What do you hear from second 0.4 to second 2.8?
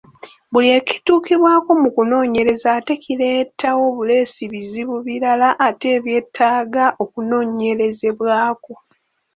Buli ekituukibwako mu kunoonyereza